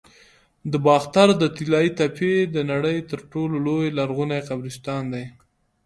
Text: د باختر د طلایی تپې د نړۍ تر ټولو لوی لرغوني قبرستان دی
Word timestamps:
د 0.71 0.73
باختر 0.85 1.27
د 1.41 1.43
طلایی 1.57 1.91
تپې 1.99 2.33
د 2.55 2.57
نړۍ 2.71 2.97
تر 3.09 3.19
ټولو 3.31 3.55
لوی 3.67 3.87
لرغوني 3.97 4.39
قبرستان 4.49 5.03
دی 5.13 5.25